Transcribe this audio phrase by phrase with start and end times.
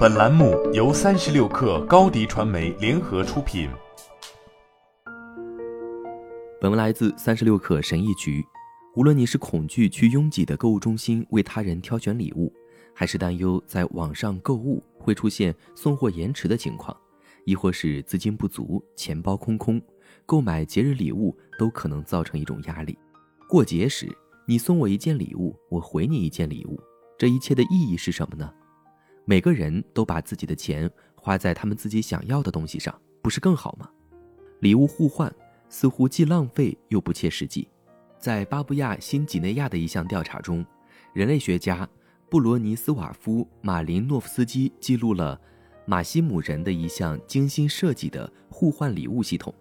[0.00, 3.68] 本栏目由三十六氪高低传媒联合出品。
[6.58, 8.42] 本文来自三十六氪神译局。
[8.96, 12.50] 无论你是恐惧去拥挤的购物中心为他人挑选礼物，
[12.94, 16.96] 还是担忧在网上购物会出现送货延迟的情况，
[17.44, 19.78] 亦或是资金不足、钱包空空，
[20.24, 22.96] 购买节日礼物都可能造成一种压力。
[23.46, 24.08] 过节时，
[24.46, 26.80] 你送我一件礼物，我回你一件礼物，
[27.18, 28.50] 这一切的意义是什么呢？
[29.24, 33.88] 每个人都把自己的钱花在他们自己想要的东西上，不是更好吗？
[34.60, 35.32] 礼物互换
[35.68, 37.68] 似乎既浪费又不切实际。
[38.18, 40.64] 在巴布亚新几内亚的一项调查中，
[41.14, 41.88] 人类学家
[42.28, 45.40] 布罗尼斯瓦夫·马林诺夫斯基记录了
[45.86, 49.54] 马西姆人的一项精心设计的互换礼物系统。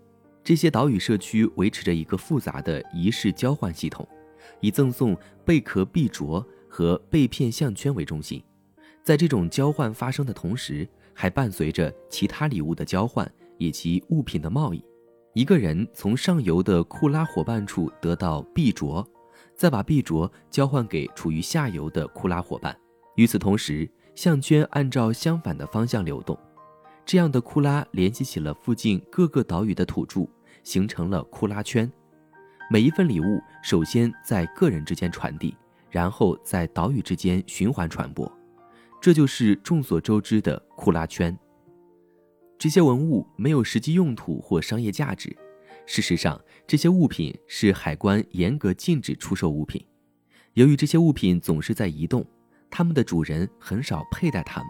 [0.43, 4.07] 这些岛屿社区维持着一个复杂的仪式交换系统，
[4.61, 5.15] 以赠送
[5.45, 8.43] 贝壳壁镯和贝片项圈为中心。
[9.03, 14.83] 在这种交换发生的同时，还伴随着其他礼物的交换以及物品的贸易。
[15.33, 19.05] 一个人从上游的库拉伙伴处得到币镯，
[19.55, 22.77] 再把币镯交换给处于下游的库拉伙伴。
[23.15, 26.37] 与此同时，项圈按照相反的方向流动，
[27.05, 30.27] 这样的库拉联系起了附近各个岛屿的土著，
[30.63, 31.89] 形成了库拉圈。
[32.69, 35.55] 每一份礼物首先在个人之间传递，
[35.89, 38.31] 然后在岛屿之间循环传播，
[39.01, 41.37] 这就是众所周知的库拉圈。
[42.57, 45.35] 这些文物没有实际用途或商业价值。
[45.85, 49.83] 事实上，这些物品是海关严格禁止出售物品。
[50.53, 52.25] 由于这些物品总是在移动，
[52.69, 54.69] 他们的主人很少佩戴它们。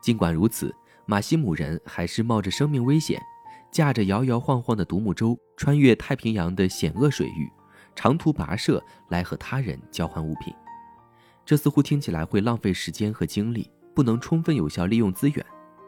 [0.00, 0.72] 尽管如此，
[1.04, 3.20] 马西姆人还是冒着生命危险，
[3.72, 7.50] 驾着摇摇晃晃的独木舟，穿越太平洋的险恶水域，
[7.96, 10.54] 长途跋涉来和他人交换物品。
[11.46, 15.46] 这似乎听起来会浪费时间和精力，不能充分有效利用资源。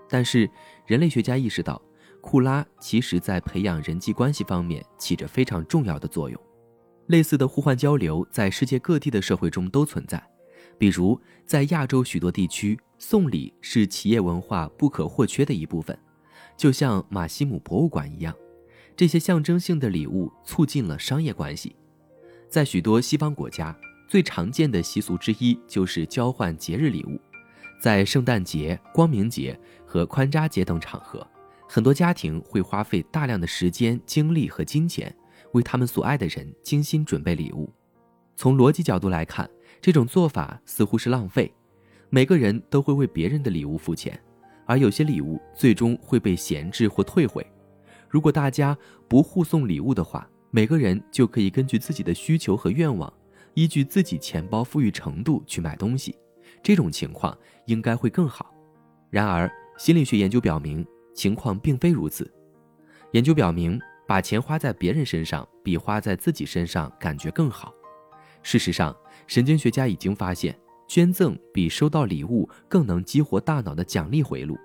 [0.08, 0.48] 但是，
[0.86, 1.82] 人类学家意识到，
[2.22, 6.40] 库拉其实在培养人际关系方面起着非常重要的作用。
[7.08, 10.22] 类似的互换交流在世界各地的社会中都存在，
[10.78, 15.98] 比如在亚洲许多地区，送礼是企业文化不可或缺的一部分，
[16.56, 18.34] 就像马西姆博物馆一样。
[18.94, 21.74] 这些象征性的礼物促进了商业关系。
[22.48, 23.76] 在许多西方国家，
[24.08, 27.20] 最常见的习俗之一就是交换节日礼物。
[27.78, 31.24] 在圣诞节、光明节和宽扎节等场合，
[31.68, 35.14] 很多家庭会花费大量的时间、精力和金钱，
[35.52, 37.70] 为他们所爱的人精心准备礼物。
[38.34, 39.48] 从逻辑角度来看，
[39.80, 41.52] 这种做法似乎是浪费。
[42.08, 44.18] 每个人都会为别人的礼物付钱，
[44.64, 47.46] 而有些礼物最终会被闲置或退回。
[48.08, 48.76] 如果大家
[49.06, 53.12] 不互送礼物的话，每个人就可以根据自己的需求和愿望，
[53.58, 56.16] 依据自己钱包富裕程度去买东西。
[56.62, 57.36] 这种情况
[57.66, 58.54] 应该会更好，
[59.10, 62.32] 然而心理学研究表明情况并非如此。
[63.10, 63.76] 研究表明，
[64.06, 67.74] 把钱花在别人身上比花在自己身上感觉更好。
[68.44, 68.96] 事实上，
[69.26, 74.56] 神经学家已经发现，捐赠比收到礼物更能激活大脑的奖励回路。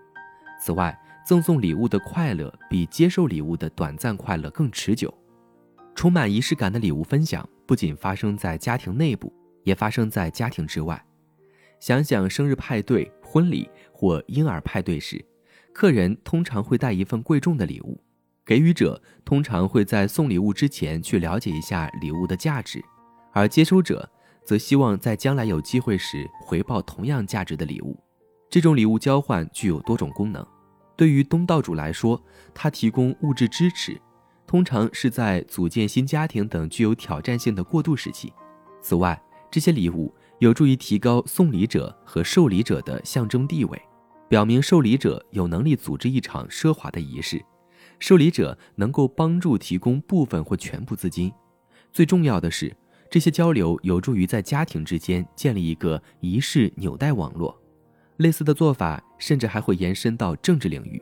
[0.62, 5.12] 此外，赠送礼物的快乐比接受礼物的短暂快乐更持久。
[5.96, 9.32] 充满仪式感的礼物分享不仅发生在家庭内部，
[9.64, 11.04] 也发生在家庭之外。
[11.80, 15.24] 想想生日派对、婚礼或婴儿派对时，
[15.74, 18.02] 客人通常会带一份贵重的礼物，
[18.46, 22.84] 给予者通常会在送礼物之前去了解一下礼物的价值，
[23.34, 24.10] 而接收者
[24.46, 27.98] 则希望在将来有机会时回报同样价值的礼物。
[28.50, 30.46] 这种礼物交换具有多种功能。
[30.96, 32.22] 对于东道主来说，
[32.54, 34.00] 它提供物质支持，
[34.54, 38.32] 通常是在组建新家庭等具有挑战性的过渡时期。
[38.84, 39.20] 此外，
[39.50, 40.14] 这些礼物。
[40.38, 43.82] 有助于提高送礼者和受礼者的象征地位，
[44.28, 47.44] 表明受礼者有能力组织一场奢华的仪式，
[47.98, 51.32] 受礼者能够帮助提供部分或全部资金。
[51.92, 52.76] 最重要的是，
[53.10, 57.58] 这些交流有助于在家庭之间建立一个仪式纽带网络。
[58.18, 61.02] 类似的做法甚至还会延伸到政治领域，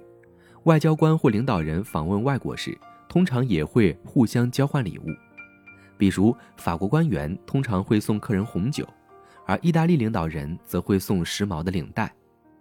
[0.63, 2.77] 外交官或领导人访问外国时，
[3.11, 5.03] 通常也会互相交换礼物，
[5.97, 8.87] 比如法国官员通常会送客人红酒。
[9.45, 12.15] 而意大利领导人则会送时髦的领带，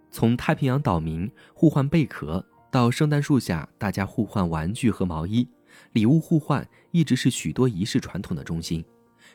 [0.09, 5.47] 从太平洋岛民互换贝壳到圣诞树下大家互换玩具和毛衣，
[5.93, 8.83] 礼物互换一直是许多仪式传统的中心。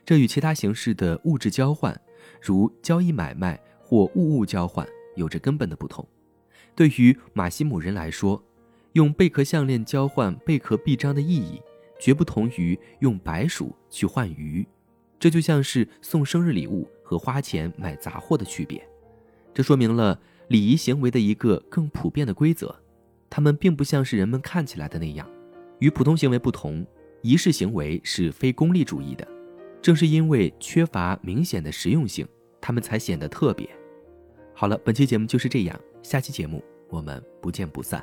[0.05, 1.99] 这与其他形式的物质交换，
[2.43, 6.07] 如交易买卖或物物交换，有着根本的不同。
[6.75, 8.45] 对于马西姆人来说，
[8.97, 11.61] 用贝壳项链交换贝壳臂章的意义，
[12.01, 14.67] 绝不同于用白鼠去换鱼。
[15.19, 18.83] 这就像是送生日礼物和花钱买杂货的区别，
[19.53, 22.75] 这说明了礼仪行为的一个更普遍的规则。
[23.29, 25.29] 它们并不像是人们看起来的那样，
[25.79, 26.87] 与普通行为不同，
[27.21, 29.29] 仪式行为是非功利主义的。
[29.83, 32.27] 正是因为缺乏明显的实用性，
[32.63, 33.69] 它们才显得特别。
[34.55, 38.03] 好了，本期节目就是这样，下期节目我们不见不散。